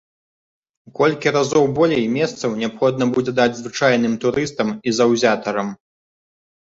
[0.89, 5.69] У колькі разоў болей месцаў неабходна будзе даць звычайным турыстам і заўзятарам.